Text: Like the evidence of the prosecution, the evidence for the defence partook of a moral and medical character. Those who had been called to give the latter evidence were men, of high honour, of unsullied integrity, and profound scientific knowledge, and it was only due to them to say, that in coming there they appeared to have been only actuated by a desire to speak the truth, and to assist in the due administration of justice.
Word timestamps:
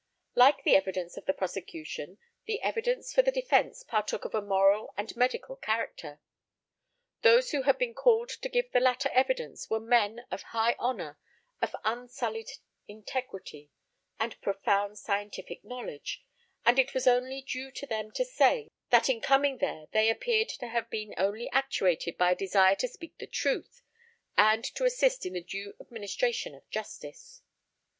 Like 0.33 0.63
the 0.63 0.75
evidence 0.75 1.15
of 1.15 1.27
the 1.27 1.33
prosecution, 1.33 2.17
the 2.45 2.59
evidence 2.63 3.13
for 3.13 3.21
the 3.21 3.31
defence 3.31 3.83
partook 3.83 4.25
of 4.25 4.33
a 4.33 4.41
moral 4.41 4.95
and 4.97 5.15
medical 5.15 5.55
character. 5.57 6.19
Those 7.21 7.51
who 7.51 7.61
had 7.61 7.77
been 7.77 7.93
called 7.93 8.29
to 8.29 8.49
give 8.49 8.71
the 8.71 8.79
latter 8.79 9.09
evidence 9.09 9.69
were 9.69 9.79
men, 9.79 10.25
of 10.31 10.41
high 10.41 10.73
honour, 10.79 11.19
of 11.61 11.75
unsullied 11.83 12.49
integrity, 12.87 13.69
and 14.19 14.41
profound 14.41 14.97
scientific 14.97 15.63
knowledge, 15.63 16.25
and 16.65 16.79
it 16.79 16.95
was 16.95 17.05
only 17.05 17.43
due 17.43 17.69
to 17.73 17.85
them 17.85 18.09
to 18.13 18.25
say, 18.25 18.69
that 18.89 19.07
in 19.07 19.21
coming 19.21 19.59
there 19.59 19.85
they 19.91 20.09
appeared 20.09 20.49
to 20.49 20.67
have 20.69 20.89
been 20.89 21.13
only 21.15 21.47
actuated 21.51 22.17
by 22.17 22.31
a 22.31 22.35
desire 22.35 22.75
to 22.77 22.87
speak 22.87 23.19
the 23.19 23.27
truth, 23.27 23.83
and 24.35 24.63
to 24.63 24.83
assist 24.83 25.27
in 25.27 25.33
the 25.33 25.43
due 25.43 25.75
administration 25.79 26.55
of 26.55 26.67
justice. 26.71 27.43